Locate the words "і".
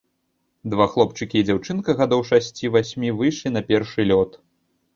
1.41-1.45